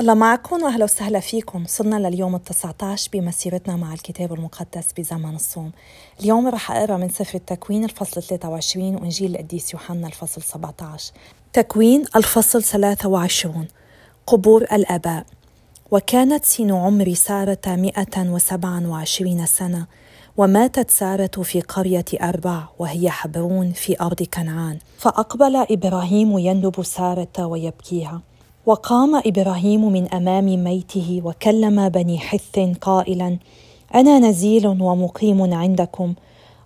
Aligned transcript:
الله 0.00 0.14
معكم 0.14 0.62
وأهلا 0.62 0.84
وسهلا 0.84 1.20
فيكم. 1.20 1.64
صرنا 1.66 2.08
لليوم 2.08 2.34
ال 2.34 2.44
19 2.44 3.10
بمسيرتنا 3.12 3.76
مع 3.76 3.92
الكتاب 3.92 4.32
المقدس 4.32 4.92
بزمن 4.98 5.34
الصوم. 5.34 5.72
اليوم 6.20 6.48
رح 6.48 6.72
أقرأ 6.72 6.96
من 6.96 7.08
سفر 7.08 7.34
التكوين 7.34 7.84
الفصل 7.84 8.22
23 8.22 8.94
وإنجيل 8.94 9.30
القديس 9.30 9.74
يوحنا 9.74 10.06
الفصل 10.06 10.42
17 10.42 11.12
تكوين 11.52 12.04
الفصل 12.16 12.62
23 12.62 13.68
قبور 14.26 14.62
الآباء. 14.62 15.26
وكانت 15.90 16.44
سن 16.44 16.70
عمر 16.70 17.14
سارة 17.14 17.66
مئة 17.66 18.30
وسبعا 18.30 18.86
وعشرين 18.86 19.46
سنة 19.46 19.86
وماتت 20.36 20.90
سارة 20.90 21.42
في 21.42 21.60
قرية 21.60 22.04
أربع 22.22 22.64
وهي 22.78 23.10
حبرون 23.10 23.72
في 23.72 24.00
أرض 24.00 24.22
كنعان. 24.22 24.78
فأقبل 24.98 25.56
إبراهيم 25.56 26.38
يندب 26.38 26.82
سارة 26.82 27.46
ويبكيها. 27.46 28.29
وقام 28.66 29.22
إبراهيم 29.26 29.92
من 29.92 30.08
أمام 30.14 30.64
ميته 30.64 31.22
وكلم 31.24 31.88
بني 31.88 32.18
حث 32.18 32.58
قائلا 32.80 33.36
أنا 33.94 34.18
نزيل 34.18 34.66
ومقيم 34.66 35.54
عندكم 35.54 36.14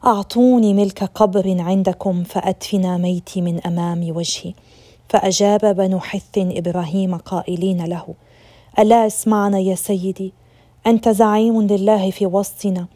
أعطوني 0.06 0.74
ملك 0.74 1.04
قبر 1.04 1.56
عندكم 1.58 2.24
فأدفن 2.24 3.00
ميتي 3.02 3.40
من 3.40 3.66
أمام 3.66 4.16
وجهي. 4.16 4.54
فأجاب 5.08 5.76
بنو 5.76 6.00
حث 6.00 6.38
إبراهيم 6.38 7.16
قائلين 7.16 7.84
له 7.84 8.14
ألا 8.78 9.06
اسمعنا 9.06 9.58
يا 9.58 9.74
سيدي 9.74 10.32
أنت 10.86 11.08
زعيم 11.08 11.62
لله 11.62 12.10
في 12.10 12.26
وسطنا 12.26 12.86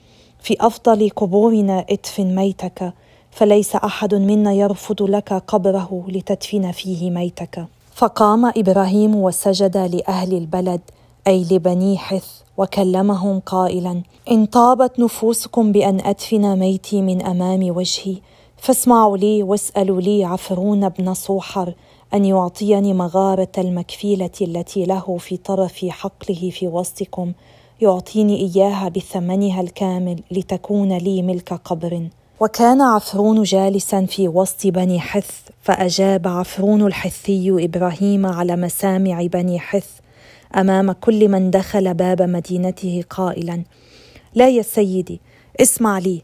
في 0.41 0.56
أفضل 0.61 1.11
قبورنا 1.17 1.84
ادفن 1.91 2.34
ميتك 2.34 2.92
فليس 3.30 3.77
أحد 3.77 4.15
منا 4.15 4.53
يرفض 4.53 5.03
لك 5.03 5.33
قبره 5.33 6.05
لتدفن 6.09 6.73
فيه 6.73 7.11
ميتك. 7.11 7.77
فقام 7.98 8.47
إبراهيم 8.57 9.16
وسجد 9.16 9.77
لأهل 9.77 10.34
البلد 10.37 10.80
أي 11.27 11.47
لبني 11.51 11.98
حث 11.98 12.27
وكلمهم 12.56 13.41
قائلا 13.41 14.02
إن 14.30 14.47
طابت 14.47 15.00
نفوسكم 15.00 15.72
بأن 15.72 16.00
أدفن 16.00 16.59
ميتي 16.59 17.03
من 17.03 17.22
أمام 17.22 17.77
وجهي 17.77 18.17
فاسمعوا 18.56 19.17
لي 19.17 19.42
واسألوا 19.42 20.00
لي 20.00 20.25
عفرون 20.25 20.89
بن 20.89 21.14
صوحر 21.14 21.75
أن 22.14 22.25
يعطيني 22.25 22.92
مغارة 22.92 23.53
المكفيلة 23.59 24.31
التي 24.41 24.84
له 24.84 25.17
في 25.19 25.37
طرف 25.37 25.87
حقله 25.89 26.50
في 26.50 26.69
وسطكم 26.69 27.33
يعطيني 27.81 28.37
إياها 28.37 28.89
بثمنها 28.89 29.61
الكامل 29.61 30.22
لتكون 30.31 30.98
لي 30.98 31.22
ملك 31.22 31.53
قبر. 31.53 32.09
وكان 32.41 32.81
عفرون 32.81 33.42
جالسا 33.42 34.06
في 34.06 34.28
وسط 34.28 34.67
بني 34.67 35.00
حث 35.00 35.31
فأجاب 35.62 36.28
عفرون 36.28 36.86
الحثي 36.86 37.64
إبراهيم 37.64 38.27
على 38.27 38.56
مسامع 38.56 39.22
بني 39.22 39.58
حث 39.58 39.89
أمام 40.56 40.92
كل 40.92 41.28
من 41.28 41.50
دخل 41.50 41.94
باب 41.94 42.22
مدينته 42.22 43.05
قائلا 43.11 43.62
لا 44.34 44.48
يا 44.48 44.62
سيدي 44.62 45.20
اسمع 45.61 45.98
لي 45.98 46.22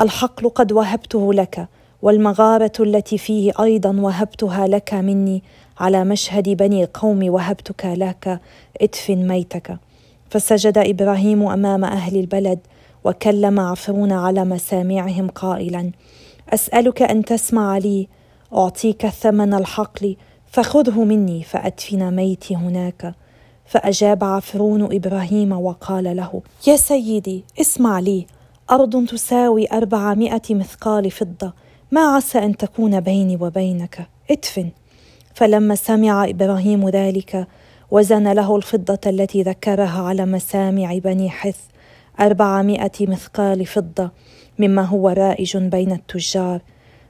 الحقل 0.00 0.48
قد 0.48 0.72
وهبته 0.72 1.34
لك 1.34 1.68
والمغارة 2.02 2.72
التي 2.80 3.18
فيه 3.18 3.52
أيضا 3.60 4.00
وهبتها 4.00 4.66
لك 4.66 4.94
مني 4.94 5.42
على 5.80 6.04
مشهد 6.04 6.48
بني 6.48 6.84
قوم 6.84 7.30
وهبتك 7.30 7.84
لك 7.84 8.40
ادفن 8.80 9.28
ميتك. 9.28 9.78
فسجد 10.30 10.78
إبراهيم 10.78 11.48
أمام 11.48 11.84
أهل 11.84 12.16
البلد 12.16 12.58
وكلم 13.04 13.60
عفرون 13.60 14.12
على 14.12 14.44
مسامعهم 14.44 15.28
قائلا 15.28 15.90
أسألك 16.48 17.02
أن 17.02 17.24
تسمع 17.24 17.78
لي 17.78 18.08
أعطيك 18.54 19.06
ثمن 19.06 19.54
الحقل 19.54 20.16
فخذه 20.46 21.04
مني 21.04 21.42
فأدفن 21.42 22.16
ميتي 22.16 22.56
هناك. 22.56 23.14
فأجاب 23.66 24.24
عفرون 24.24 24.82
إبراهيم 24.82 25.52
وقال 25.52 26.16
له 26.16 26.42
يا 26.66 26.76
سيدي 26.76 27.44
اسمع 27.60 27.98
لي 27.98 28.26
أرض 28.70 29.06
تساوي 29.06 29.72
أربعمائة 29.72 30.42
مثقال 30.50 31.10
فضة 31.10 31.52
ما 31.90 32.00
عسى 32.00 32.38
أن 32.38 32.56
تكون 32.56 33.00
بيني 33.00 33.38
وبينك؟ 33.40 34.08
ادفن. 34.30 34.70
فلما 35.34 35.74
سمع 35.74 36.24
إبراهيم 36.24 36.88
ذلك 36.88 37.46
وزن 37.90 38.32
له 38.32 38.56
الفضة 38.56 38.98
التي 39.06 39.42
ذكرها 39.42 40.02
على 40.02 40.26
مسامع 40.26 40.98
بني 40.98 41.30
حث 41.30 41.69
أربعمائة 42.20 42.92
مثقال 43.00 43.66
فضة 43.66 44.10
مما 44.58 44.82
هو 44.82 45.08
رائج 45.08 45.56
بين 45.56 45.92
التجار. 45.92 46.60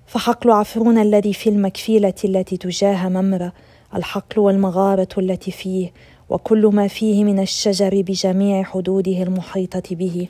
فحقل 0.06 0.50
عفرون 0.50 0.98
الذي 0.98 1.32
في 1.32 1.50
المكفيلة 1.50 2.14
التي 2.24 2.56
تجاه 2.56 3.08
ممرة 3.08 3.52
الحقل 3.94 4.40
والمغارة 4.40 5.08
التي 5.18 5.50
فيه 5.50 5.92
وكل 6.28 6.66
ما 6.66 6.88
فيه 6.88 7.24
من 7.24 7.38
الشجر 7.38 8.02
بجميع 8.02 8.62
حدوده 8.62 9.22
المحيطة 9.22 9.96
به. 9.96 10.28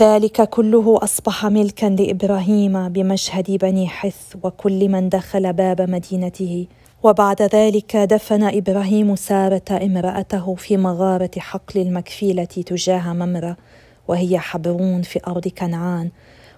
ذلك 0.00 0.48
كله 0.48 0.98
أصبح 1.02 1.46
ملكا 1.46 1.86
لإبراهيم 1.86 2.88
بمشهد 2.88 3.50
بني 3.50 3.88
حث 3.88 4.36
وكل 4.42 4.88
من 4.88 5.08
دخل 5.08 5.52
باب 5.52 5.90
مدينته. 5.90 6.66
وبعد 7.02 7.42
ذلك 7.42 7.96
دفن 7.96 8.42
إبراهيم 8.42 9.16
سارة 9.16 9.62
امرأته 9.70 10.54
في 10.54 10.76
مغارة 10.76 11.30
حقل 11.38 11.80
المكفيلة 11.80 12.44
تجاه 12.44 13.12
ممرة. 13.12 13.56
وهي 14.08 14.38
حبرون 14.38 15.02
في 15.02 15.20
أرض 15.26 15.48
كنعان 15.48 16.10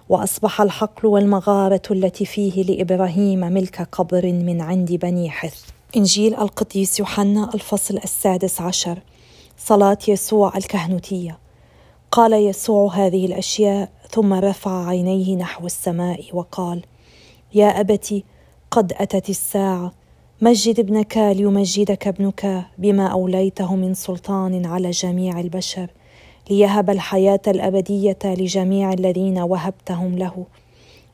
وأصبح 0.09 0.61
الحقل 0.61 1.07
والمغارة 1.07 1.81
التي 1.91 2.25
فيه 2.25 2.63
لإبراهيم 2.63 3.39
ملك 3.39 3.81
قبر 3.91 4.25
من 4.25 4.61
عند 4.61 4.91
بني 4.91 5.29
حث. 5.29 5.63
إنجيل 5.95 6.35
القديس 6.35 6.99
يوحنا 6.99 7.49
الفصل 7.53 7.97
السادس 7.97 8.61
عشر. 8.61 8.99
صلاة 9.57 9.97
يسوع 10.07 10.57
الكهنوتية. 10.57 11.39
قال 12.11 12.33
يسوع 12.33 12.93
هذه 12.93 13.25
الأشياء 13.25 13.89
ثم 14.11 14.33
رفع 14.33 14.87
عينيه 14.87 15.35
نحو 15.35 15.65
السماء 15.65 16.25
وقال 16.33 16.81
يا 17.53 17.79
ابت 17.79 18.23
قد 18.71 18.93
أتت 18.93 19.29
الساعة. 19.29 19.93
مجد 20.41 20.79
ابنك 20.79 21.17
ليمجدك 21.17 22.07
ابنك 22.07 22.65
بما 22.77 23.07
اوليته 23.07 23.75
من 23.75 23.93
سلطان 23.93 24.65
على 24.65 24.91
جميع 24.91 25.39
البشر. 25.39 25.87
ليهب 26.49 26.89
الحياة 26.89 27.41
الأبدية 27.47 28.17
لجميع 28.25 28.93
الذين 28.93 29.39
وهبتهم 29.39 30.17
له. 30.17 30.45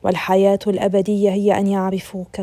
والحياة 0.02 0.58
الأبدية 0.66 1.30
هي 1.30 1.58
أن 1.58 1.66
يعرفوك. 1.66 2.40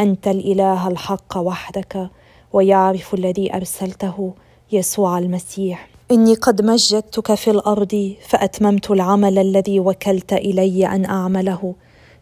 أنت 0.00 0.28
الإله 0.28 0.88
الحق 0.88 1.36
وحدك 1.38 2.10
ويعرف 2.52 3.14
الذي 3.14 3.54
أرسلته 3.54 4.32
يسوع 4.72 5.18
المسيح. 5.18 5.88
إني 6.10 6.34
قد 6.34 6.62
مجدتك 6.62 7.34
في 7.34 7.50
الأرض 7.50 8.14
فأتممت 8.28 8.90
العمل 8.90 9.38
الذي 9.38 9.80
وكلت 9.80 10.32
إلي 10.32 10.86
أن 10.86 11.04
أعمله. 11.04 11.74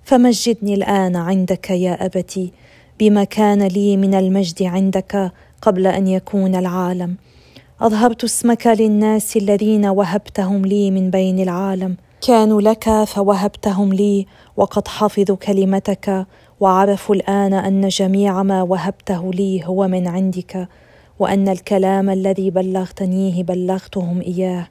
فمجدني 0.04 0.74
الآن 0.74 1.16
عندك 1.16 1.70
يا 1.70 2.06
أبتي. 2.06 2.52
بما 3.00 3.24
كان 3.24 3.62
لي 3.62 3.96
من 3.96 4.14
المجد 4.14 4.62
عندك 4.62 5.32
قبل 5.62 5.86
أن 5.86 6.08
يكون 6.08 6.54
العالم. 6.54 7.16
أظهرت 7.84 8.24
اسمك 8.24 8.66
للناس 8.66 9.36
الذين 9.36 9.86
وهبتهم 9.86 10.64
لي 10.64 10.90
من 10.90 11.10
بين 11.10 11.38
العالم. 11.38 11.96
كانوا 12.26 12.60
لك 12.60 13.04
فوهبتهم 13.04 13.92
لي 13.92 14.26
وقد 14.56 14.88
حفظوا 14.88 15.36
كلمتك 15.36 16.26
وعرفوا 16.60 17.14
الآن 17.14 17.54
أن 17.54 17.88
جميع 17.88 18.42
ما 18.42 18.62
وهبته 18.62 19.32
لي 19.32 19.66
هو 19.66 19.88
من 19.88 20.08
عندك 20.08 20.68
وأن 21.18 21.48
الكلام 21.48 22.10
الذي 22.10 22.50
بلغتنيه 22.50 23.42
بلغتهم 23.42 24.20
إياه. 24.20 24.66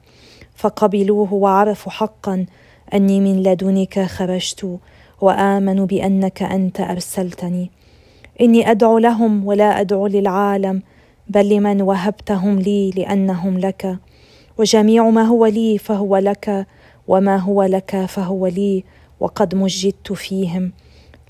فقبلوه 0.54 1.34
وعرفوا 1.34 1.92
حقا 1.92 2.46
أني 2.94 3.20
من 3.20 3.42
لدنك 3.42 4.04
خرجت 4.04 4.78
وآمنوا 5.20 5.86
بأنك 5.86 6.42
أنت 6.42 6.80
أرسلتني. 6.80 7.70
إني 8.40 8.70
أدعو 8.70 8.98
لهم 8.98 9.46
ولا 9.46 9.80
أدعو 9.80 10.06
للعالم 10.06 10.82
بل 11.28 11.48
لمن 11.48 11.82
وهبتهم 11.82 12.58
لي 12.58 12.90
لأنهم 12.90 13.58
لك. 13.58 13.98
وجميع 14.58 15.10
ما 15.10 15.22
هو 15.22 15.46
لي 15.46 15.78
فهو 15.78 16.16
لك 16.16 16.66
وما 17.08 17.36
هو 17.36 17.62
لك 17.62 18.04
فهو 18.04 18.46
لي 18.46 18.84
وقد 19.20 19.54
مجدت 19.54 20.12
فيهم. 20.12 20.72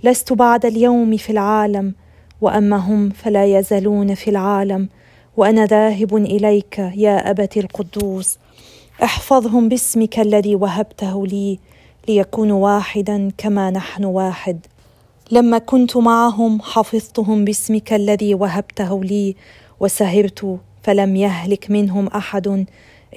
لست 0.04 0.32
بعد 0.32 0.66
اليوم 0.66 1.16
في 1.16 1.30
العالم 1.30 1.94
وأما 2.40 2.76
هم 2.76 3.10
فلا 3.10 3.44
يزالون 3.58 4.14
في 4.14 4.30
العالم. 4.30 4.88
وأنا 5.36 5.66
ذاهب 5.66 6.16
إليك 6.16 6.78
يا 6.78 7.30
أبت 7.30 7.56
القدوس. 7.56 8.38
احفظهم 9.02 9.68
باسمك 9.68 10.18
الذي 10.18 10.54
وهبته 10.54 11.26
لي 11.26 11.58
ليكونوا 12.08 12.64
واحدا 12.64 13.30
كما 13.38 13.70
نحن 13.70 14.04
واحد. 14.04 14.66
لما 15.30 15.58
كنت 15.58 15.96
معهم 15.96 16.60
حفظتهم 16.62 17.44
باسمك 17.44 17.92
الذي 17.92 18.34
وهبته 18.34 19.04
لي 19.04 19.36
وسهرت 19.80 20.58
فلم 20.82 21.16
يهلك 21.16 21.70
منهم 21.70 22.06
أحد 22.06 22.66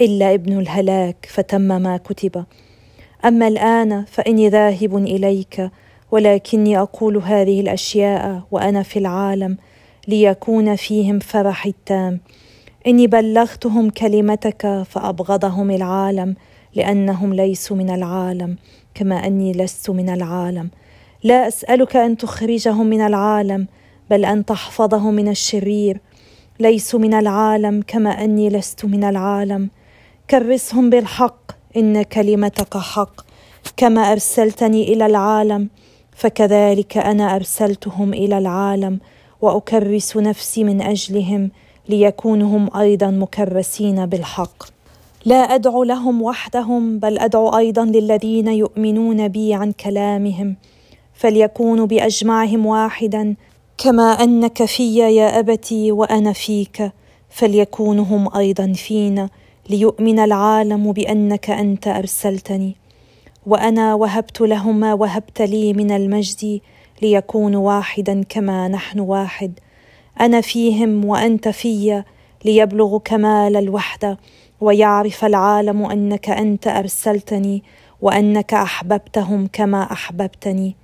إلا 0.02 0.34
ابن 0.34 0.60
الهلاك 0.60 1.28
فتم 1.30 1.62
ما 1.62 1.98
كتب. 1.98 2.46
أما 3.26 3.48
الآن 3.48 4.06
فإني 4.06 4.50
ذاهب 4.50 4.98
إليك 4.98 5.72
ولكني 6.12 6.80
أقول 6.80 7.18
هذه 7.18 7.62
الأشياء 7.62 8.42
وأنا 8.52 8.84
في 8.84 9.00
العالم 9.00 9.58
ليكون 10.08 10.76
فيهم 10.76 11.20
فرحي 11.20 11.70
التام. 11.70 12.20
إني 12.88 13.08
بلغتهم 13.08 13.90
كلمتك 13.90 14.84
فأبغضهم 14.90 15.72
العالم 15.72 16.36
لأنهم 16.76 17.34
ليسوا 17.34 17.78
من 17.78 17.90
العالم 17.90 18.56
كما 18.94 19.28
أني 19.28 19.52
لست 19.52 19.90
من 19.90 20.10
العالم. 20.10 20.70
لا 21.24 21.48
أسألك 21.48 21.96
أن 21.96 22.18
تخرجهم 22.18 22.88
من 22.88 23.02
العالم 23.02 23.68
بل 24.10 24.26
أن 24.26 24.46
تحفظهم 24.46 25.14
من 25.14 25.28
الشرير 25.28 26.00
ليسوا 26.60 27.00
من 27.00 27.14
العالم 27.14 27.84
كما 27.88 28.10
أني 28.10 28.50
لست 28.50 28.86
من 28.86 29.04
العالم. 29.04 29.70
كرسهم 30.30 30.90
بالحق 30.90 31.52
إن 31.78 32.04
كلمتك 32.04 32.78
حق. 32.78 33.22
كما 33.78 34.02
أرسلتني 34.12 34.94
إلى 34.94 35.06
العالم 35.06 35.70
فكذلك 36.12 36.98
أنا 36.98 37.36
أرسلتهم 37.36 38.14
إلى 38.14 38.38
العالم 38.38 39.00
وأكرس 39.42 40.18
نفسي 40.18 40.64
من 40.64 40.82
أجلهم 40.82 41.52
ليكونوا 41.90 42.58
هم 42.58 42.78
أيضا 42.78 43.08
مكرسين 43.08 44.06
بالحق. 44.06 44.64
لا 45.26 45.36
أدعو 45.36 45.84
لهم 45.84 46.22
وحدهم 46.22 47.00
بل 47.00 47.20
أدعو 47.20 47.58
أيضا 47.58 47.86
للذين 47.86 48.48
يؤمنون 48.48 49.28
بي 49.28 49.54
عن 49.54 49.72
كلامهم. 49.72 50.56
فليكونوا 51.14 51.86
بأجمعهم 51.86 52.66
واحدا 52.66 53.36
كما 53.78 54.24
أنك 54.24 54.66
في 54.66 54.98
يا 54.98 55.40
أبتي 55.40 55.92
وأنا 55.92 56.34
فيك 56.34 56.92
فليكونوا 57.30 58.06
هم 58.06 58.38
أيضا 58.38 58.74
فينا 58.74 59.30
ليؤمن 59.70 60.20
العالم 60.20 60.92
بأنك 60.92 61.50
أنت 61.50 61.88
أرسلتني. 61.88 62.76
وأنا 63.46 63.96
وهبت 63.96 64.42
لهم 64.42 64.80
ما 64.80 64.94
وهبت 64.94 65.42
لي 65.42 65.74
من 65.74 65.92
المجد 65.92 66.62
ليكونوا 67.02 67.68
واحدا 67.68 68.24
كما 68.30 68.68
نحن 68.68 69.00
واحد. 69.00 69.60
أنا 70.20 70.42
فيهم 70.42 71.06
وأنت 71.06 71.48
في 71.48 72.04
ليبلغوا 72.46 73.00
كمال 73.00 73.56
الوحده 73.56 74.18
ويعرف 74.62 75.26
العالم 75.26 75.86
أنك 75.86 76.30
أنت 76.30 76.68
أرسلتني 76.68 77.64
وأنك 78.02 78.54
أحببتهم 78.54 79.48
كما 79.54 79.92
أحببتني. 79.92 80.76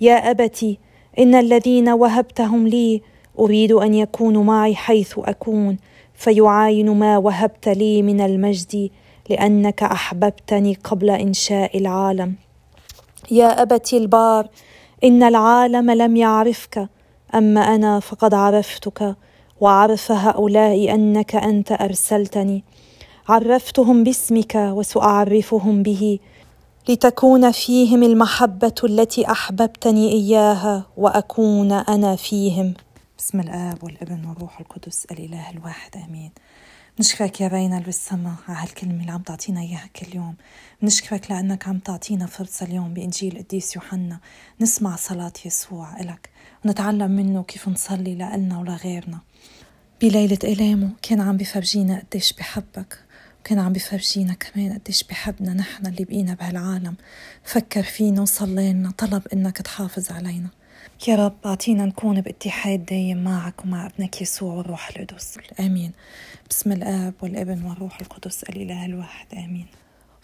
يا 0.00 0.30
ابت 0.30 0.76
ان 1.20 1.34
الذين 1.34 1.88
وهبتهم 1.88 2.68
لي 2.68 3.02
اريد 3.38 3.72
ان 3.72 3.94
يكونوا 3.94 4.44
معي 4.44 4.74
حيث 4.74 5.18
اكون 5.18 5.76
فيعاين 6.14 6.90
ما 6.90 7.18
وهبت 7.18 7.68
لي 7.68 8.02
من 8.02 8.20
المجد 8.20 8.90
لانك 9.30 9.82
احببتني 9.82 10.74
قبل 10.84 11.10
انشاء 11.10 11.78
العالم. 11.78 12.34
يا 13.30 13.62
ابت 13.62 13.94
البار 13.94 14.48
ان 15.04 15.22
العالم 15.22 15.90
لم 15.90 16.16
يعرفك 16.16 16.88
اما 17.34 17.60
أنا 17.60 18.00
فقد 18.00 18.34
عرفتك 18.34 19.16
وعرف 19.60 20.12
هؤلاء 20.12 20.94
انك 20.94 21.36
انت 21.36 21.72
ارسلتني. 21.72 22.64
عرفتهم 23.28 24.04
باسمك 24.04 24.54
وساعرفهم 24.54 25.82
به 25.82 26.18
لتكون 26.90 27.52
فيهم 27.52 28.02
المحبة 28.02 28.74
التي 28.84 29.30
أحببتني 29.30 30.12
إياها 30.12 30.86
وأكون 30.96 31.72
أنا 31.72 32.16
فيهم. 32.16 32.74
بسم 33.18 33.40
الآب 33.40 33.84
والابن 33.84 34.24
والروح 34.24 34.60
القدس 34.60 35.06
الإله 35.10 35.50
الواحد 35.50 35.96
آمين. 35.96 36.30
نشكرك 37.00 37.40
يا 37.40 37.48
بينا 37.48 37.78
بالسما 37.78 38.34
على 38.48 38.58
هالكلمة 38.58 39.00
اللي 39.00 39.12
عم 39.12 39.22
تعطينا 39.22 39.60
إياها 39.60 39.88
كل 39.96 40.16
يوم. 40.16 40.34
نشكرك 40.82 41.30
لأنك 41.30 41.68
عم 41.68 41.78
تعطينا 41.78 42.26
فرصة 42.26 42.66
اليوم 42.66 42.94
بإنجيل 42.94 43.38
قديس 43.38 43.76
يوحنا. 43.76 44.20
نسمع 44.60 44.96
صلاة 44.96 45.32
يسوع 45.44 46.00
إلك 46.00 46.30
ونتعلم 46.64 47.10
منه 47.10 47.42
كيف 47.42 47.68
نصلي 47.68 48.14
لإلنا 48.14 48.58
ولغيرنا. 48.58 49.18
بليلة 50.00 50.38
إلامه 50.44 50.90
كان 51.02 51.20
عم 51.20 51.36
بفرجينا 51.36 52.02
قديش 52.10 52.32
بحبك. 52.32 53.09
كان 53.44 53.58
عم 53.58 53.72
بفرجينا 53.72 54.34
كمان 54.34 54.78
قديش 54.78 55.02
بحبنا 55.02 55.54
نحن 55.54 55.86
اللي 55.86 56.04
بقينا 56.04 56.34
بهالعالم. 56.34 56.94
فكر 57.44 57.82
فينا 57.82 58.22
وصلي 58.22 58.72
لنا 58.72 58.90
طلب 58.90 59.22
إنك 59.32 59.56
تحافظ 59.56 60.12
علينا. 60.12 60.48
يا 61.08 61.16
رب 61.16 61.36
أعطينا 61.46 61.86
نكون 61.86 62.20
باتحاد 62.20 62.84
دايم 62.84 63.24
معك 63.24 63.64
ومع 63.64 63.86
ابنك 63.86 64.22
يسوع 64.22 64.54
والروح 64.54 64.88
القدس. 64.88 65.38
آمين. 65.60 65.92
بسم 66.50 66.72
الآب 66.72 67.14
والابن 67.22 67.62
والروح 67.62 68.00
القدس 68.00 68.42
الإله 68.42 68.84
الواحد. 68.84 69.26
آمين. 69.34 69.66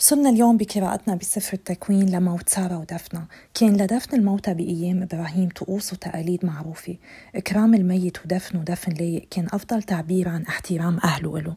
وصلنا 0.01 0.31
اليوم 0.31 0.57
بقراءتنا 0.57 1.15
بسفر 1.15 1.53
التكوين 1.53 2.11
لموت 2.11 2.49
سارة 2.49 2.79
ودفنة. 2.79 3.25
كان 3.55 3.77
لدفن 3.77 4.17
الموتى 4.17 4.55
بأيام 4.55 5.03
إبراهيم 5.03 5.49
طقوس 5.49 5.93
وتقاليد 5.93 6.45
معروفة. 6.45 6.97
إكرام 7.35 7.75
الميت 7.75 8.25
ودفنه 8.25 8.63
دفن 8.63 8.93
لايق 8.93 9.29
كان 9.31 9.47
أفضل 9.53 9.83
تعبير 9.83 10.29
عن 10.29 10.43
احترام 10.43 10.99
أهله 11.05 11.39
له 11.39 11.57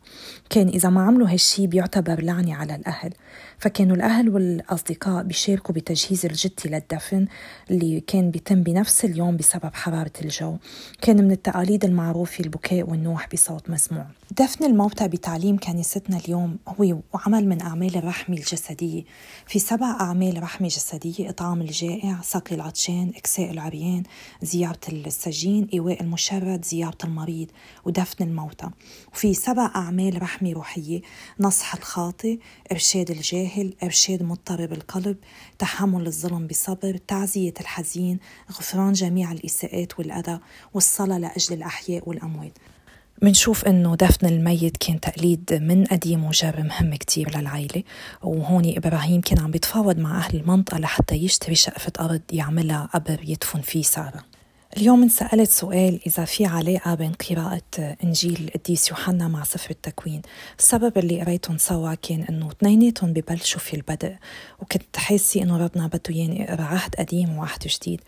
كان 0.50 0.68
إذا 0.68 0.90
ما 0.90 1.02
عملوا 1.02 1.30
هالشي 1.30 1.68
بيعتبر 1.68 2.22
لعنة 2.22 2.56
على 2.56 2.76
الأهل. 2.76 3.14
فكانوا 3.58 3.96
الأهل 3.96 4.30
والأصدقاء 4.30 5.24
بيشاركوا 5.24 5.76
بتجهيز 5.76 6.26
الجثة 6.26 6.70
للدفن 6.70 7.28
اللي 7.72 8.00
كان 8.00 8.32
بيتم 8.32 8.64
بنفس 8.64 9.06
اليوم 9.06 9.38
بسبب 9.38 9.74
حرارة 9.74 10.14
الجو. 10.22 10.58
كان 11.02 11.24
من 11.24 11.32
التقاليد 11.32 11.86
المعروفة 11.86 12.44
البكاء 12.44 12.90
والنوح 12.90 13.28
بصوت 13.34 13.70
مسموع. 13.70 14.06
دفن 14.38 14.66
الموتى 14.66 15.08
بتعليم 15.08 15.58
كنيستنا 15.58 16.18
اليوم 16.18 16.58
هو 16.68 16.98
عمل 17.14 17.48
من 17.48 17.62
أعمال 17.62 17.98
الرحمة 17.98 18.36
الجسدية. 18.36 19.04
في 19.48 19.60
سبع 19.60 19.86
أعمال 20.02 20.44
رحمة 20.44 20.68
جسدية 20.68 21.30
إطعام 21.30 21.62
الجائع 21.62 22.22
سقي 22.24 22.56
العطشان 22.56 23.12
إكساء 23.16 23.52
العريان 23.52 24.04
زيارة 24.42 24.80
السجين 24.90 25.68
إيواء 25.74 26.02
المشرد 26.04 26.66
زيارة 26.66 26.98
المريض 27.04 27.48
ودفن 27.86 28.24
الموتى. 28.24 28.70
وفي 29.14 29.34
سبع 29.34 29.72
أعمال 29.76 30.22
رحمة 30.22 30.52
روحية 30.54 31.02
نصح 31.40 31.76
الخاطئ 31.76 32.40
إرشاد 32.72 33.12
الجاهل 33.12 33.74
إرشاد 33.84 34.24
مضطرب 34.24 34.74
القلب 34.74 35.18
تحمل 35.60 36.08
الظلم 36.08 36.48
بصبر 36.48 36.98
تعزية 36.98 37.54
الحزين 37.62 38.20
غفران 38.52 38.94
جميع 38.94 39.32
الإساءات 39.32 40.00
والأذى 40.00 40.40
والصلاة 40.74 41.18
لأجل 41.18 41.56
الأحياء 41.56 42.10
والأموات. 42.10 42.58
منشوف 43.22 43.66
إنه 43.66 43.96
دفن 43.96 44.28
الميت 44.28 44.78
كان 44.78 45.00
تقليد 45.00 45.54
من 45.62 45.86
قديم 45.86 46.26
وجر 46.26 46.64
مهم 46.64 46.96
كتير 46.96 47.38
للعيلة 47.38 47.84
وهون 48.24 48.74
إبراهيم 48.78 49.22
كان 49.22 49.40
عم 49.40 49.52
بيتفاوض 49.52 49.98
مع 49.98 50.18
أهل 50.18 50.40
المنطقة 50.40 50.80
لحتى 50.80 51.16
يشتري 51.16 51.56
شقفة 51.56 51.92
أرض 52.00 52.22
يعملها 52.32 52.90
قبر 52.94 53.20
يدفن 53.24 53.62
فيه 53.62 53.82
سارة. 53.82 54.24
اليوم 54.78 55.04
انسألت 55.04 55.50
سؤال 55.50 56.00
إذا 56.08 56.26
في 56.26 56.46
علاقة 56.46 56.96
بين 56.96 57.12
قراءة 57.12 57.98
إنجيل 58.04 58.44
القديس 58.48 58.90
يوحنا 58.90 59.28
مع 59.28 59.44
سفر 59.44 59.70
التكوين. 59.70 60.22
السبب 60.60 60.98
اللي 60.98 61.22
قريتهم 61.22 61.58
سوا 61.58 61.94
كان 61.94 62.22
إنه 62.22 62.52
اثنيناتهم 62.52 63.14
ببلشوا 63.14 63.60
في 63.60 63.74
البدء 63.74 64.16
وكنت 64.60 64.98
حاسة 64.98 65.42
إنه 65.42 65.58
ربنا 65.58 65.88
بده 65.88 66.16
ياني 66.16 66.54
أقرأ 66.54 66.64
عهد 66.64 66.96
قديم 66.96 67.38
وعهد 67.38 67.60
جديد. 67.60 68.02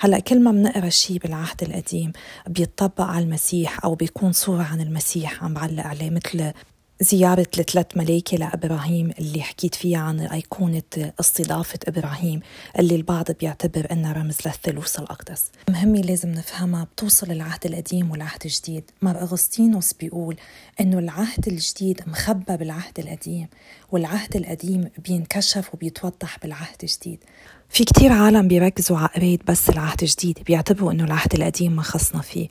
هلأ 0.00 0.18
كل 0.18 0.40
ما 0.40 0.50
بنقرأ 0.50 0.88
شيء 0.88 1.18
بالعهد 1.18 1.62
القديم 1.62 2.12
بيطبق 2.46 3.04
على 3.04 3.24
المسيح 3.24 3.84
أو 3.84 3.94
بيكون 3.94 4.32
صورة 4.32 4.62
عن 4.62 4.80
المسيح 4.80 5.44
عم 5.44 5.54
بعلق 5.54 5.86
عليه 5.86 6.10
مثل 6.10 6.52
زيارة 7.00 7.46
الثلاث 7.58 7.96
ملايكة 7.96 8.36
لإبراهيم 8.36 9.10
اللي 9.18 9.42
حكيت 9.42 9.74
فيها 9.74 9.98
عن 9.98 10.20
أيقونة 10.20 11.12
استضافة 11.20 11.78
إبراهيم 11.88 12.40
اللي 12.78 12.94
البعض 12.96 13.30
بيعتبر 13.30 13.86
أنها 13.92 14.12
رمز 14.12 14.36
للثالوث 14.46 14.98
الأقدس. 14.98 15.50
مهمة 15.70 16.00
لازم 16.00 16.28
نفهمها 16.28 16.84
بتوصل 16.84 17.30
العهد 17.30 17.66
القديم 17.66 18.10
والعهد 18.10 18.42
الجديد. 18.44 18.90
مار 19.02 19.22
أغسطينوس 19.22 19.92
بيقول 19.92 20.36
أنه 20.80 20.98
العهد 20.98 21.48
الجديد 21.48 22.00
مخبى 22.06 22.56
بالعهد 22.56 22.98
القديم 22.98 23.48
والعهد 23.90 24.36
القديم 24.36 24.90
بينكشف 24.98 25.74
وبيتوضح 25.74 26.38
بالعهد 26.38 26.76
الجديد. 26.82 27.18
في 27.68 27.84
كتير 27.84 28.12
عالم 28.12 28.48
بيركزوا 28.48 28.98
على 28.98 29.08
قراية 29.16 29.38
بس 29.48 29.70
العهد 29.70 30.02
الجديد 30.02 30.38
بيعتبروا 30.46 30.92
إنه 30.92 31.04
العهد 31.04 31.34
القديم 31.34 31.72
ما 31.76 31.82
خصنا 31.82 32.22
فيه. 32.22 32.48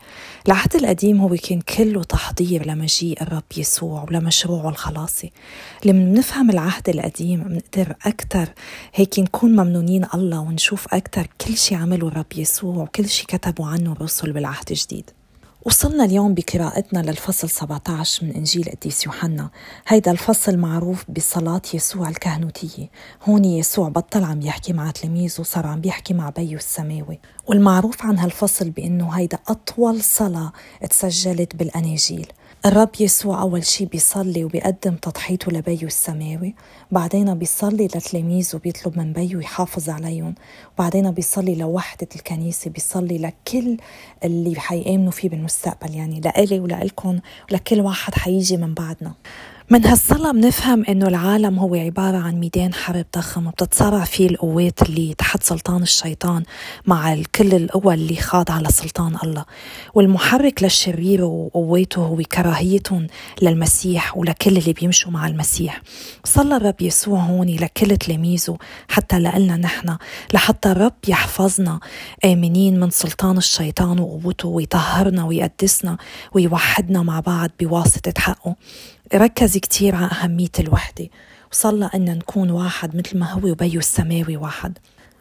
العهد 0.47 0.75
القديم 0.75 1.21
هو 1.21 1.35
كان 1.35 1.61
كله 1.61 2.03
تحضير 2.03 2.65
لمجيء 2.67 3.21
الرب 3.21 3.43
يسوع 3.57 4.03
ولمشروعه 4.03 4.69
الخلاصي 4.69 5.31
لما 5.85 6.05
بنفهم 6.05 6.49
العهد 6.49 6.89
القديم 6.89 7.43
بنقدر 7.43 7.95
أكتر 8.05 8.47
هيك 8.93 9.19
نكون 9.19 9.51
ممنونين 9.51 10.05
الله 10.13 10.39
ونشوف 10.39 10.93
أكتر 10.93 11.27
كل 11.41 11.57
شيء 11.57 11.77
عمله 11.77 12.07
الرب 12.07 12.33
يسوع 12.35 12.75
وكل 12.83 13.09
شيء 13.09 13.25
كتبوا 13.27 13.67
عنه 13.67 13.91
الرسل 13.91 14.31
بالعهد 14.31 14.71
الجديد. 14.71 15.09
وصلنا 15.65 16.05
اليوم 16.05 16.33
بقراءتنا 16.33 16.99
للفصل 16.99 17.49
17 17.49 18.25
من 18.25 18.31
إنجيل 18.35 18.69
قديس 18.69 19.05
يوحنا. 19.05 19.49
هيدا 19.87 20.11
الفصل 20.11 20.57
معروف 20.57 21.05
بصلاة 21.09 21.61
يسوع 21.73 22.09
الكهنوتية. 22.09 22.89
هون 23.23 23.45
يسوع 23.45 23.89
بطل 23.89 24.23
عم 24.23 24.41
يحكي 24.41 24.73
مع 24.73 24.91
تلاميذه 24.91 25.41
صار 25.43 25.67
عم 25.67 25.81
بيحكي 25.81 26.13
مع 26.13 26.29
بيه 26.29 26.55
السماوي. 26.55 27.19
والمعروف 27.47 28.05
عن 28.05 28.19
هالفصل 28.19 28.69
بأنه 28.69 29.09
هيدا 29.09 29.37
أطول 29.47 30.03
صلاة 30.03 30.51
تسجلت 30.89 31.55
بالأناجيل. 31.55 32.27
الرب 32.65 32.89
يسوع 32.99 33.41
أول 33.41 33.65
شي 33.65 33.85
بيصلي 33.85 34.43
وبيقدم 34.43 34.95
تضحيته 34.95 35.51
لبيه 35.51 35.83
السماوي. 35.83 36.55
بعدين 36.91 37.35
بيصلي 37.35 37.85
لتلاميذه 37.85 38.57
بيطلب 38.57 38.97
من 38.97 39.13
بيه 39.13 39.37
يحافظ 39.37 39.89
عليهم. 39.89 40.35
وبعدين 40.75 41.11
بيصلي 41.11 41.55
لوحدة 41.55 42.07
الكنيسة 42.15 42.69
بيصلي 42.71 43.17
لكل 43.17 43.77
اللي 44.23 44.59
حيآمنوا 44.59 45.11
فيه 45.11 45.29
بالمستقبل. 45.29 45.95
يعني 45.95 46.19
لإلي 46.21 46.59
ولإلكم 46.59 47.19
ولكل 47.51 47.81
واحد 47.81 48.15
حيجي 48.15 48.57
من 48.57 48.73
بعدنا. 48.73 49.13
من 49.69 49.85
هالصلاة 49.85 50.31
بنفهم 50.31 50.85
إنه 50.89 51.07
العالم 51.07 51.59
هو 51.59 51.75
عبارة 51.75 52.17
عن 52.17 52.35
ميدان 52.35 52.73
حرب 52.73 53.05
ضخم 53.17 53.47
وبتتصارع 53.47 54.03
فيه 54.03 54.29
القوات 54.29 54.81
اللي 54.81 55.13
تحت 55.13 55.43
سلطان 55.43 55.81
الشيطان 55.81 56.43
مع 56.85 57.17
كل 57.35 57.53
القوى 57.53 57.93
اللي 57.93 58.15
خاضعة 58.15 58.59
لسلطان 58.61 59.15
الله. 59.23 59.45
والمحرك 59.93 60.63
للشرير 60.63 61.23
وقوته 61.23 62.01
هو 62.01 62.15
كراهيتهم 62.15 63.07
للمسيح 63.41 64.17
ولكل 64.17 64.57
اللي 64.57 64.73
بيمشوا 64.73 65.11
مع 65.11 65.27
المسيح. 65.27 65.81
صلى 66.23 66.57
الرب 66.57 66.81
يسوع 66.81 67.19
هون 67.19 67.47
لكل 67.47 67.97
تلاميذه 67.97 68.57
حتى 68.87 69.19
لنا 69.19 69.57
نحن 69.57 69.97
لحتى 70.33 70.71
الرب 70.71 70.95
يحفظنا 71.07 71.79
آمنين 72.25 72.79
من 72.79 72.89
سلطان 72.89 73.37
الشيطان 73.37 73.99
وقوته 73.99 74.47
ويطهرنا 74.47 75.25
ويقدسنا 75.25 75.97
ويوحدنا 76.33 77.03
مع 77.03 77.19
بعض 77.19 77.49
بواسطة 77.59 78.13
حقه. 78.17 78.55
ركز 79.13 79.57
كتير 79.57 79.95
على 79.95 80.05
أهمية 80.11 80.51
الوحدة 80.59 81.09
وصلى 81.51 81.89
أن 81.95 82.05
نكون 82.17 82.51
واحد 82.51 82.95
مثل 82.95 83.17
ما 83.17 83.31
هو 83.31 83.49
وبيه 83.49 83.77
السماوي 83.77 84.37
واحد. 84.37 84.77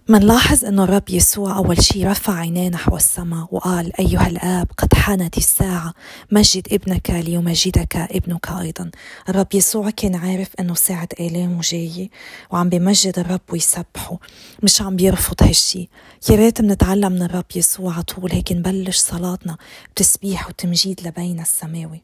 منلاحظ 0.09 0.65
أنه 0.65 0.85
الرب 0.85 1.11
يسوع 1.11 1.57
أول 1.57 1.83
شي 1.83 2.05
رفع 2.05 2.35
عينيه 2.35 2.69
نحو 2.69 2.97
السماء 2.97 3.49
وقال 3.51 4.01
أيها 4.01 4.27
الآب 4.27 4.69
قد 4.79 4.95
حانت 4.95 5.39
الساعة 5.39 5.95
مجد 6.33 6.69
ابنك 6.73 7.11
ليمجدك 7.11 7.97
ابنك 7.97 8.49
أيضا. 8.51 8.91
الرب 9.29 9.47
يسوع 9.55 9.91
كان 9.91 10.15
عارف 10.15 10.49
أنه 10.61 10.75
ساعة 10.75 11.09
آلامه 11.21 11.61
جاية 11.61 12.09
وعم 12.51 12.69
بمجد 12.69 13.19
الرب 13.19 13.41
ويسبحه. 13.53 14.19
مش 14.63 14.83
عم 14.83 14.97
بيرفض 14.97 15.43
هالشي. 15.43 15.89
يا 16.31 16.37
ريت 16.37 16.61
منتعلم 16.61 17.13
من 17.13 17.23
الرب 17.23 17.47
يسوع 17.57 17.95
على 17.95 18.03
طول 18.03 18.33
هيك 18.33 18.53
نبلش 18.53 18.97
صلاتنا 18.99 19.57
بتسبيح 19.95 20.49
وتمجيد 20.49 21.01
لبينا 21.07 21.43
السماوي. 21.43 22.03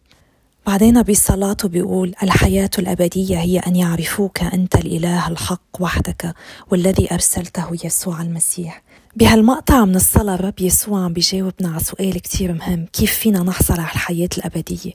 بعدين 0.67 1.03
بصلاته 1.03 1.69
بيقول 1.69 2.15
الحياة 2.23 2.71
الأبدية 2.79 3.39
هي 3.41 3.59
أن 3.59 3.77
يعرفوك 3.77 4.43
أنت 4.43 4.75
الإله 4.75 5.29
الحق 5.29 5.63
وحدك 5.81 6.35
والذي 6.71 7.09
أرسلته 7.15 7.69
يسوع 7.85 8.23
المسيح. 8.23 8.83
بهالمقطع 9.17 9.85
من 9.85 9.97
الصلاة 9.97 10.35
الرب 10.35 10.61
يسوع 10.61 11.05
عم 11.05 11.13
بيجاوبنا 11.13 11.69
على 11.69 11.81
سؤال 11.81 12.19
كتير 12.19 12.53
مهم. 12.53 12.87
كيف 12.93 13.13
فينا 13.13 13.43
نحصل 13.43 13.75
على 13.75 13.83
الحياة 13.93 14.29
الأبدية؟ 14.39 14.93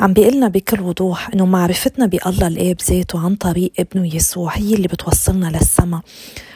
عم 0.00 0.12
بيقلنا 0.12 0.48
بكل 0.48 0.80
وضوح 0.80 1.28
إنه 1.34 1.46
معرفتنا 1.46 2.06
بالله 2.06 2.46
الآب 2.46 2.76
ذاته 2.90 3.20
عن 3.20 3.34
طريق 3.36 3.72
ابنه 3.78 4.14
يسوع. 4.16 4.56
هي 4.56 4.74
اللي 4.74 4.88
بتوصلنا 4.88 5.46
للسما 5.46 6.02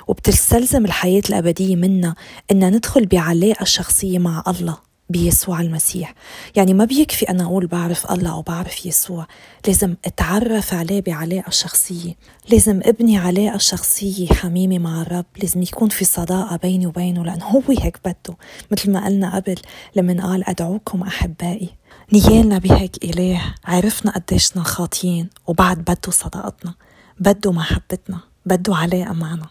وبتستلزم 0.09 0.85
الحياة 0.85 1.23
الأبدية 1.29 1.77
منا 1.77 2.15
إن 2.51 2.75
ندخل 2.77 3.07
بعلاقة 3.07 3.65
شخصية 3.65 4.19
مع 4.19 4.43
الله. 4.49 4.86
بيسوع 5.11 5.61
المسيح. 5.61 6.15
يعني 6.57 6.75
ما 6.75 6.85
بيكفي 6.85 7.29
أنا 7.31 7.45
أقول 7.45 7.67
بعرف 7.67 8.11
الله 8.13 8.31
أو 8.33 8.43
بعرف 8.43 8.87
يسوع. 8.87 9.27
لازم 9.67 9.95
أتعرف 10.05 10.75
عليه 10.75 11.01
بعلاقة 11.01 11.51
شخصية. 11.51 12.15
لازم 12.51 12.81
أبني 12.85 13.19
علاقة 13.19 13.59
شخصية 13.59 14.29
حميمة 14.29 14.79
مع 14.79 15.03
الرب. 15.03 15.25
لازم 15.43 15.63
يكون 15.63 15.89
في 15.89 16.05
صداقة 16.05 16.57
بيني 16.57 16.87
وبينه 16.87 17.25
لأنه 17.25 17.45
هو 17.45 17.63
هيك 17.69 17.99
بده. 18.05 18.37
مثل 18.71 18.91
ما 18.91 19.05
قلنا 19.07 19.37
قبل 19.37 19.57
لمن 19.97 20.21
قال 20.21 20.49
أدعوكم 20.49 21.03
أحبائي. 21.03 21.69
نيالنا 22.13 22.59
بهيك 22.59 23.05
إله. 23.05 23.55
عرفنا 23.65 24.11
قديشنا 24.13 24.63
خاطيين 24.63 25.29
وبعد 25.47 25.79
بده 25.79 26.11
صداقتنا. 26.11 26.75
بده 27.21 27.53
محبتنا. 27.53 28.21
بده 28.47 28.77
علاقة 28.77 29.13
معنا 29.13 29.47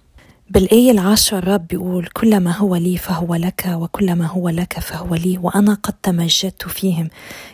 بالآية 0.49 0.91
العاشرة 0.91 1.37
الرب 1.37 1.67
بيقول 1.67 2.07
كل 2.07 2.39
ما 2.39 2.51
هو 2.51 2.75
لي 2.75 2.97
فهو 2.97 3.35
لك 3.35 3.65
وكل 3.67 4.15
ما 4.15 4.25
هو 4.25 4.49
لك 4.49 4.79
فهو 4.79 5.15
لي 5.15 5.37
وأنا 5.37 5.73
قد 5.73 5.93
تمجدت 6.03 6.67
فيهم. 6.67 7.09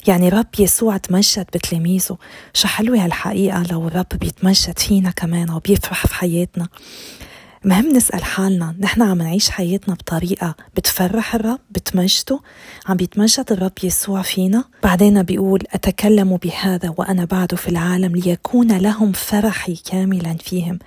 يعني 0.07 0.29
رب 0.29 0.47
يسوع 0.59 0.97
تمجد 0.97 1.45
بتلاميذه. 1.53 2.17
شو 2.53 2.67
حلوة 2.67 3.05
هالحقيقة 3.05 3.63
لو 3.71 3.87
الرب 3.87 4.05
بيتمجد 4.21 4.79
فينا 4.79 5.11
كمان 5.11 5.49
وبيفرح 5.49 6.07
في 6.07 6.15
حياتنا. 6.15 6.67
مهم 7.63 7.95
نسأل 7.95 8.23
حالنا 8.23 8.75
نحن 8.79 9.01
عم 9.01 9.17
نعيش 9.17 9.49
حياتنا 9.49 9.93
بطريقة 9.93 10.55
بتفرح 10.77 11.35
الرب 11.35 11.59
بتمجده؟ 11.71 12.39
عم 12.87 12.97
بيتمجد 12.97 13.45
الرب 13.51 13.71
يسوع 13.83 14.21
فينا؟ 14.21 14.63
بعدين 14.83 15.23
بيقول 15.23 15.63
أتكلم 15.73 16.37
بهذا 16.37 16.93
وأنا 16.97 17.25
بعد 17.25 17.55
في 17.55 17.69
العالم 17.69 18.15
ليكون 18.15 18.77
لهم 18.77 19.11
فرحي 19.11 19.75
كاملا 19.75 20.37
فيهم. 20.43 20.79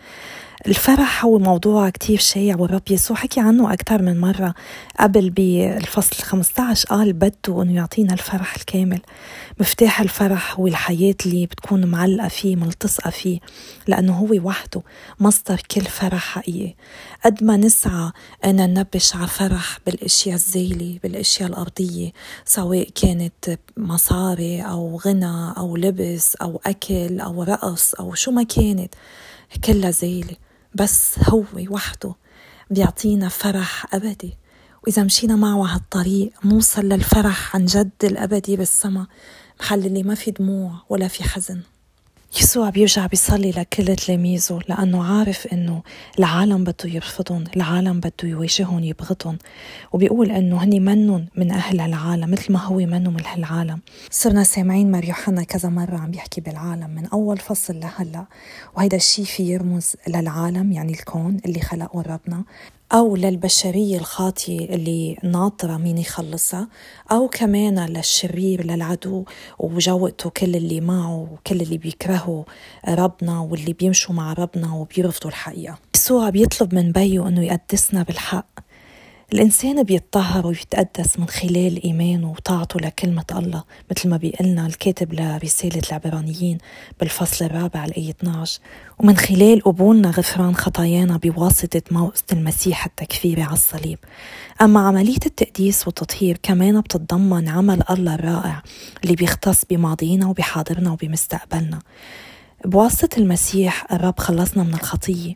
الفرح 0.67 1.25
هو 1.25 1.39
موضوع 1.39 1.91
كتير 1.91 2.19
شائع 2.19 2.57
والرب 2.57 2.83
يسوع 2.91 3.17
حكي 3.17 3.41
عنه 3.41 3.73
أكثر 3.73 4.03
من 4.03 4.21
مرة. 4.21 4.55
قبل 5.01 5.31
بالفصل 5.31 6.17
15 6.23 6.89
قال 6.89 7.13
بده 7.13 7.63
أنه 7.63 7.75
يعطينا 7.75 8.13
الفرح 8.13 8.57
الكامل. 8.57 9.01
مفتاح 9.61 10.01
الفرح 10.01 10.59
هو 10.61 10.67
الحياة 10.67 11.15
اللي 11.27 11.47
بتكون 11.47 11.87
معلقة 11.87 12.29
فيه 12.29 12.57
ملتصقة 12.57 13.11
فيه 13.11 13.39
لأنه 13.87 14.13
هو 14.19 14.29
وحده 14.49 14.83
مصدر 15.21 15.61
كل 15.71 15.81
فرح 15.85 16.35
حقيقي. 16.35 16.75
قد 17.25 17.45
ما 17.45 17.57
نسعى 17.57 18.11
أن 18.45 18.57
ننبش 18.57 19.17
على 19.17 19.27
فرح 19.29 19.79
بالأشياء 19.87 20.35
الزايلة 20.35 20.99
بالأشياء 21.03 21.49
الأرضية 21.49 22.13
سواء 22.45 22.89
كانت 22.95 23.59
مصاري 23.77 24.63
أو 24.63 24.97
غنى 25.07 25.53
أو 25.57 25.77
لبس 25.77 26.37
أو 26.37 26.61
أكل 26.67 27.21
أو 27.21 27.43
رقص 27.43 27.95
أو 27.95 28.15
شو 28.15 28.31
ما 28.31 28.43
كانت 28.43 28.95
كلها 29.65 29.91
زايلة 29.91 30.44
بس 30.75 31.15
هو 31.29 31.45
وحده 31.71 32.15
بيعطينا 32.71 33.29
فرح 33.29 33.95
أبدي. 33.95 34.37
وإذا 34.83 35.03
مشينا 35.03 35.37
معه 35.37 35.75
هالطريق 35.75 36.33
نوصل 36.45 36.83
للفرح 36.85 37.57
عن 37.57 37.65
جد 37.65 37.91
الأبدي 38.05 38.57
بالسما 38.57 39.07
محل 39.61 39.87
اللي 39.87 40.03
ما 40.03 40.15
في 40.15 40.31
دموع 40.31 40.73
ولا 40.89 41.09
في 41.09 41.25
حزن. 41.25 41.61
يسوع 42.41 42.71
بيرجع 42.71 43.07
بيصلي 43.07 43.51
لكل 43.51 43.97
تلاميذه 43.97 44.59
لأنه 44.69 45.05
عارف 45.05 45.47
إنه 45.47 45.83
العالم 46.19 46.65
بده 46.65 46.85
يرفضهم 46.85 47.45
العالم 47.57 48.01
بده 48.01 48.13
يواجههم 48.25 48.85
يبغضهم. 48.85 49.39
وبيقول 49.93 50.31
إنه 50.31 50.65
هني 50.65 50.81
منن 50.81 51.27
من 51.37 51.51
أهل 51.51 51.81
العالم 51.81 52.31
مثل 52.31 52.53
ما 52.53 52.59
هو 52.59 52.77
منه 52.77 53.11
من 53.11 53.23
العالم. 53.37 53.81
صرنا 54.11 54.45
سامعين 54.45 54.91
مار 54.91 55.05
يوحنا 55.05 55.43
كذا 55.45 55.69
مرة 55.69 55.97
عم 55.97 56.11
بيحكي 56.11 56.41
بالعالم 56.41 56.91
من 56.91 57.07
أول 57.07 57.39
فصل 57.39 57.81
لهلأ. 57.81 58.25
وهيدا 58.77 58.97
الشيء 58.97 59.25
في 59.25 59.43
يرمز 59.43 59.97
للعالم 60.09 60.73
يعني 60.73 60.93
الكون 60.93 61.41
اللي 61.47 61.61
خلقه 61.61 62.03
ربنا. 62.03 62.45
أو 62.95 63.17
للبشرية 63.17 63.99
الخاطية 63.99 64.75
اللي 64.75 65.17
ناطرة 65.23 65.77
مين 65.77 65.99
يخلصها 65.99 66.69
أو 67.13 67.29
كمان 67.29 67.87
للشرير 67.87 68.65
للعدو 68.67 69.25
وجوقته 69.59 70.31
كل 70.31 70.57
اللي 70.57 70.81
معه 70.81 71.29
وكل 71.33 71.61
اللي 71.61 71.79
بيكرهوا 71.79 72.45
ربنا 72.89 73.41
واللي 73.41 73.73
بيمشوا 73.73 74.15
مع 74.15 74.33
ربنا 74.33 74.75
وبيرفضوا 74.75 75.31
الحقيقة. 75.31 75.79
يسوع 75.95 76.31
بيطلب 76.31 76.75
من 76.75 76.93
بيه 76.93 77.29
أنه 77.29 77.45
يقدسنا 77.45 78.03
بالحق. 78.03 78.47
الإنسان 79.33 79.83
بيتطهر 79.83 80.47
ويتقدس 80.47 81.19
من 81.19 81.29
خلال 81.29 81.85
إيمانه 81.85 82.31
وطاعته 82.31 82.81
لكلمة 82.81 83.25
الله 83.33 83.65
مثل 83.91 84.09
ما 84.09 84.17
بيقلنا 84.17 84.67
الكاتب 84.67 85.15
لرسالة 85.15 85.83
العبرانيين 85.89 86.59
بالفصل 87.01 87.45
الرابع 87.45 87.85
الآية 87.85 88.11
12 88.11 88.61
ومن 88.99 89.17
خلال 89.17 89.61
قبولنا 89.61 90.11
غفران 90.11 90.57
خطايانا 90.57 91.17
بواسطة 91.17 91.83
موقظة 91.91 92.25
المسيح 92.33 92.87
التكفيري 92.87 93.43
على 93.43 93.53
الصليب. 93.53 93.99
أما 94.63 94.81
عملية 94.81 95.19
التقديس 95.27 95.87
والتطهير 95.87 96.39
كمان 96.43 96.81
بتتضمن 96.81 97.49
عمل 97.49 97.83
الله 97.91 98.15
الرائع 98.15 98.63
اللي 99.05 99.17
بيختص 99.17 99.65
بماضينا 99.71 100.27
وبحاضرنا 100.27 100.93
وبمستقبلنا. 100.93 101.79
بواسطة 102.65 103.19
المسيح 103.19 103.93
الرب 103.93 104.19
خلصنا 104.19 104.63
من 104.63 104.75
الخطية 104.75 105.35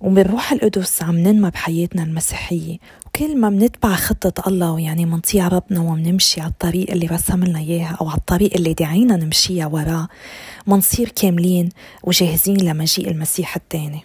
وبالروح 0.00 0.52
القدس 0.52 1.02
عم 1.02 1.18
ننمى 1.18 1.50
بحياتنا 1.50 2.02
المسيحية. 2.02 2.78
وكل 3.06 3.36
ما 3.36 3.50
منتبع 3.50 3.94
خطة 3.94 4.48
الله 4.48 4.80
يعني 4.80 5.06
منطيع 5.06 5.48
ربنا 5.48 5.80
ومنمشي 5.80 6.40
على 6.40 6.50
الطريق 6.50 6.90
اللي 6.90 7.06
رسم 7.06 7.44
لنا 7.44 7.58
إياها 7.58 7.96
أو 8.00 8.08
على 8.08 8.18
الطريق 8.18 8.54
اللي 8.54 8.74
دعينا 8.74 9.16
نمشيها 9.16 9.66
وراه 9.66 10.08
منصير 10.66 11.08
كاملين 11.08 11.68
وجاهزين 12.04 12.56
لمجيء 12.56 13.10
المسيح 13.10 13.56
الثاني. 13.56 14.00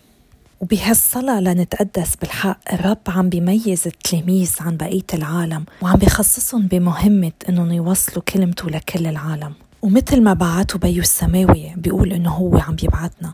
وبهالصلاة 0.62 1.39
لنتقدس 1.39 2.15
بالحق 2.15 2.60
الرب 2.74 2.98
عم 3.08 3.30
بيميز 3.30 3.88
التلاميذ 3.88 4.51
عن 4.60 4.77
بقية 4.77 5.08
العالم 5.13 5.65
وعم 5.82 5.96
بخصصهم 5.96 6.68
بمهمة 6.68 7.32
إنهم 7.50 7.72
يوصلوا 7.72 8.24
كلمته 8.24 8.70
لكل 8.70 9.08
العالم. 9.08 9.53
ومثل 9.84 10.22
ما 10.22 10.34
بعته 10.34 10.80
بيو 10.80 11.02
السماوي 11.02 11.74
بيقول 11.78 12.13
إنه 12.13 12.30
هو 12.30 12.58
عم 12.58 12.75
بيبعتنا 12.75 13.34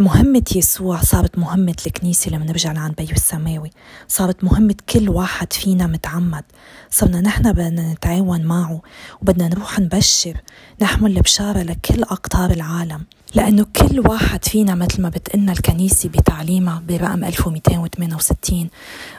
مهمة 0.00 0.44
يسوع 0.56 1.00
صارت 1.00 1.38
مهمة 1.38 1.76
الكنيسة 1.86 2.30
لما 2.30 2.44
نرجع 2.44 2.72
لعند 2.72 2.94
بيو 2.96 3.10
السماوي. 3.10 3.70
صارت 4.08 4.44
مهمة 4.44 4.74
كل 4.88 5.08
واحد 5.08 5.52
فينا 5.52 5.86
متعمد. 5.86 6.44
صرنا 6.90 7.20
نحن 7.20 7.52
بدنا 7.52 7.92
نتعاون 7.92 8.42
معه 8.42 8.80
وبدنا 9.22 9.48
نروح 9.48 9.78
نبشر. 9.80 10.36
نحمل 10.82 11.16
البشارة 11.16 11.62
لكل 11.62 12.02
أقطار 12.02 12.50
العالم. 12.50 13.04
لأنه 13.34 13.66
كل 13.76 14.00
واحد 14.00 14.44
فينا 14.44 14.74
مثل 14.74 15.02
ما 15.02 15.08
بتقلنا 15.08 15.52
الكنيسة 15.52 16.08
بتعليمها 16.08 16.82
برقم 16.88 17.24
1268 17.24 18.68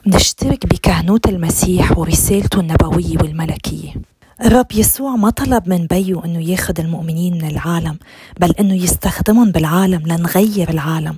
بنشترك 0.05 0.65
بكهنوت 0.65 1.29
المسيح 1.29 1.97
ورسالته 1.97 2.59
النبوية 2.59 3.17
والملكية. 3.17 3.93
الرب 4.41 4.71
يسوع 4.73 5.15
ما 5.15 5.29
طلب 5.29 5.69
من 5.69 5.87
بيو 5.87 6.19
أنه 6.19 6.49
ياخذ 6.49 6.79
المؤمنين 6.79 7.33
من 7.33 7.45
العالم 7.45 7.97
بل 8.39 8.51
أنه 8.59 8.73
يستخدمهم 8.73 9.51
بالعالم 9.51 10.07
لنغير 10.07 10.69
العالم. 10.69 11.17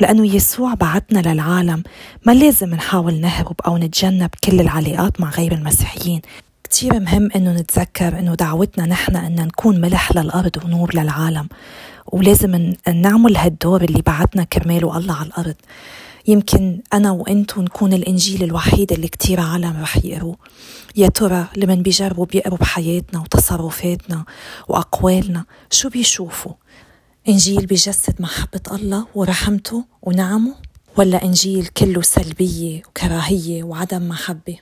لأنه 0.00 0.34
يسوع 0.34 0.74
بعتنا 0.74 1.32
للعالم 1.32 1.82
ما 2.26 2.32
لازم 2.32 2.74
نحاول 2.74 3.20
نهرب 3.20 3.56
أو 3.66 3.76
نتجنب 3.76 4.30
كل 4.44 4.60
العلاقات 4.60 5.20
مع 5.20 5.30
غير 5.30 5.52
المسيحيين. 5.52 6.20
كتير 6.64 7.00
مهم 7.00 7.28
أنه 7.36 7.52
نتذكر 7.52 8.18
أنه 8.18 8.34
دعوتنا 8.34 8.86
نحن 8.86 9.16
أن 9.16 9.34
نكون 9.34 9.80
ملح 9.80 10.12
للأرض 10.16 10.64
ونور 10.64 10.94
للعالم. 10.94 11.48
ولازم 12.06 12.74
نعمل 12.94 13.36
هالدور 13.36 13.84
اللي 13.84 14.02
بعتنا 14.06 14.44
كرماله 14.44 14.98
الله 14.98 15.14
على 15.14 15.26
الأرض. 15.26 15.54
يمكن 16.26 16.80
أنا 16.94 17.10
وأنتو 17.10 17.62
نكون 17.62 17.92
الإنجيل 17.92 18.42
الوحيد 18.44 18.92
اللي 18.92 19.08
كتير 19.08 19.40
عالم 19.40 19.82
رح 19.82 20.04
يقروه 20.04 20.36
يا 20.96 21.08
ترى 21.08 21.46
لمن 21.56 21.82
بيجربوا 21.82 22.26
بيقروا 22.26 22.58
بحياتنا 22.58 23.20
وتصرفاتنا 23.20 24.24
وأقوالنا 24.68 25.44
شو 25.70 25.88
بيشوفوا؟ 25.88 26.52
إنجيل 27.28 27.66
بيجسد 27.66 28.14
محبة 28.22 28.60
الله 28.72 29.06
ورحمته 29.14 29.84
ونعمه 30.02 30.54
ولا 30.96 31.24
إنجيل 31.24 31.66
كله 31.66 32.02
سلبية 32.02 32.82
وكراهية 32.88 33.62
وعدم 33.64 34.08
محبة؟ 34.08 34.56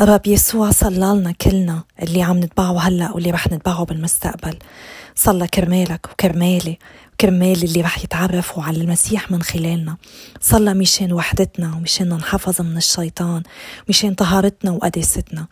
الرب 0.00 0.26
يسوع 0.26 0.70
صلى 0.70 0.96
لنا 0.96 1.32
كلنا 1.32 1.84
اللي 2.02 2.22
عم 2.22 2.38
نتبعه 2.38 2.78
هلأ 2.78 3.12
واللي 3.12 3.30
رح 3.30 3.46
نتبعه 3.46 3.84
بالمستقبل. 3.84 4.58
صلى 5.14 5.46
كرمالك 5.48 6.06
وكرمالي. 6.12 6.78
كرمال 7.20 7.64
اللي 7.64 7.80
رح 7.80 8.04
يتعرفوا 8.04 8.62
على 8.62 8.80
المسيح 8.80 9.30
من 9.30 9.42
خلالنا. 9.42 9.96
صلى 10.40 10.74
مشان 10.74 11.12
وحدتنا 11.12 11.74
ومشان 11.76 12.08
نحفظ 12.08 12.60
من 12.60 12.76
الشيطان 12.76 13.42
مشان 13.88 14.14
طهارتنا 14.14 14.70
وقداستنا. 14.70 15.46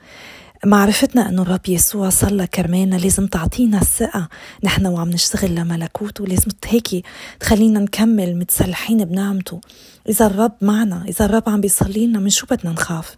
معرفتنا 0.65 1.29
إنه 1.29 1.43
الرب 1.43 1.69
يسوع 1.69 2.09
صلى 2.09 2.47
كرمالنا 2.47 2.97
لازم 2.97 3.27
تعطينا 3.27 3.81
الثقة. 3.81 4.29
نحن 4.65 4.87
وعم 4.87 5.11
نشتغل 5.11 5.55
لملكوته. 5.55 6.27
لازم 6.27 6.51
هيك 6.67 7.07
تخلينا 7.41 7.81
نكمل 7.81 8.39
متسلحين 8.39 9.05
بنعمته. 9.05 9.61
إذا 10.09 10.27
الرب 10.27 10.53
معنا 10.61 11.05
إذا 11.09 11.25
الرب 11.25 11.49
عم 11.49 11.61
بيصلي 11.61 12.07
لنا 12.07 12.19
من 12.19 12.31
شو 12.31 12.47
بدنا 12.47 12.73
نخاف؟ 12.73 13.17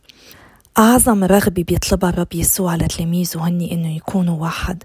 أعظم 0.79 1.25
رغبة 1.25 1.63
بيطلبها 1.63 2.11
الرب 2.11 2.35
يسوع 2.35 2.77
لتلاميذه 2.77 3.49
هني 3.49 3.73
إنه 3.73 3.97
يكونوا 3.97 4.41
واحد. 4.43 4.83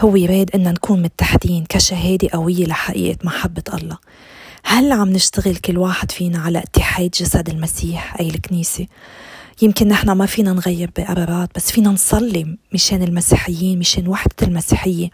هو 0.00 0.16
يراد 0.16 0.50
إن 0.54 0.72
نكون 0.72 1.02
متحدين 1.02 1.64
كشهادة 1.68 2.28
قوية 2.32 2.66
لحقيقة 2.66 3.18
محبة 3.24 3.62
الله. 3.74 3.98
هل 4.64 4.92
عم 4.92 5.08
نشتغل 5.08 5.56
كل 5.56 5.78
واحد 5.78 6.10
فينا 6.10 6.38
على 6.38 6.58
اتحاد 6.58 7.10
جسد 7.10 7.48
المسيح 7.48 8.20
أي 8.20 8.28
الكنيسة؟ 8.28 8.86
يمكن 9.62 9.88
نحن 9.88 10.10
ما 10.10 10.26
فينا 10.26 10.52
نغير 10.52 10.90
بقرارات 10.98 11.50
بس 11.56 11.72
فينا 11.72 11.90
نصلي 11.90 12.56
مشان 12.74 13.02
المسيحيين 13.02 13.78
مشان 13.78 14.08
وحدة 14.08 14.34
المسيحية. 14.42 15.10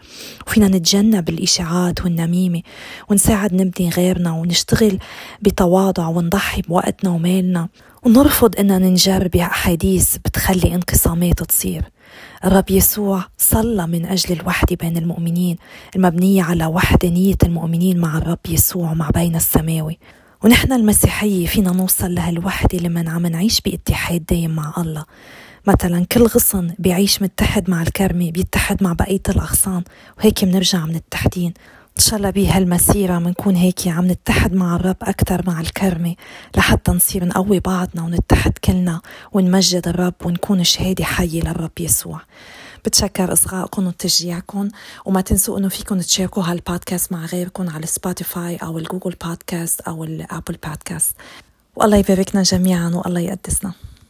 وفينا 0.47 0.67
نتجنب 0.67 1.29
الإشاعات 1.29 2.01
والنميمة 2.01 2.61
ونساعد 3.09 3.53
نبني 3.53 3.89
غيرنا 3.89 4.31
ونشتغل 4.31 4.99
بتواضع 5.41 6.07
ونضحي 6.07 6.61
بوقتنا 6.61 7.09
ومالنا. 7.09 7.69
ونرفض 8.03 8.59
إننا 8.59 8.77
ننجر 8.77 9.27
بأحاديث 9.27 10.17
بتخلي 10.17 10.75
انقسامات 10.75 11.43
تصير. 11.43 11.83
الرب 12.45 12.69
يسوع 12.69 13.23
صلى 13.37 13.87
من 13.87 14.05
أجل 14.05 14.39
الوحدة 14.39 14.75
بين 14.75 14.97
المؤمنين 14.97 15.57
المبنية 15.95 16.43
على 16.43 16.65
وحدانية 16.65 17.35
المؤمنين 17.43 17.99
مع 17.99 18.17
الرب 18.17 18.39
يسوع 18.49 18.93
مع 18.93 19.09
بين 19.09 19.35
السماوي. 19.35 19.99
ونحن 20.43 20.73
المسيحية 20.73 21.45
فينا 21.45 21.71
نوصل 21.71 22.13
لهالوحدة 22.15 22.77
لما 22.79 23.09
عم 23.11 23.25
نعيش 23.25 23.61
باتحاد 23.61 24.25
دايم 24.25 24.51
مع 24.55 24.73
الله. 24.77 25.05
مثلا 25.67 26.05
كل 26.05 26.23
غصن 26.23 26.73
بيعيش 26.79 27.21
متحد 27.21 27.69
مع 27.69 27.81
الكرمة 27.81 28.31
بيتحد 28.31 28.83
مع 28.83 28.93
بقية 28.93 29.21
الأغصان 29.29 29.83
وهيك 30.19 30.45
بنرجع 30.45 30.85
متحدين 30.85 31.53
إن 31.99 32.03
شاء 32.03 32.17
الله 32.17 32.29
بهالمسيرة 32.29 33.19
منكون 33.19 33.55
هيك 33.55 33.87
عم 33.87 34.07
نتحد 34.11 34.53
مع 34.53 34.75
الرب 34.75 34.95
أكثر 35.01 35.43
مع 35.47 35.61
الكرمة 35.61 36.15
لحتى 36.57 36.91
نصير 36.91 37.25
نقوي 37.25 37.59
بعضنا 37.59 38.03
ونتحد 38.03 38.57
كلنا 38.57 39.01
ونمجد 39.31 39.87
الرب 39.87 40.13
ونكون 40.25 40.63
شهادة 40.63 41.03
حية 41.03 41.41
للرب 41.41 41.71
يسوع. 41.79 42.21
بتشكر 42.85 43.33
إصغائكم 43.33 43.87
وتشجيعكم 43.87 44.69
وما 45.05 45.21
تنسوا 45.21 45.59
إنه 45.59 45.69
فيكم 45.69 45.99
تشاركوا 45.99 46.43
هالبودكاست 46.43 47.11
مع 47.11 47.25
غيركم 47.25 47.69
على 47.69 47.85
Spotify 47.85 48.55
أو 48.55 48.77
ال 48.77 48.82
Google 48.82 49.15
Podcast 49.25 49.81
أو 49.81 50.03
ال 50.03 50.12
Apple 50.12 50.57
Podcast 50.65 51.15
والله 51.75 51.97
يباركنا 51.97 52.43
جميعا 52.43 52.89
والله 52.89 53.19
يقدسنا. 53.19 53.73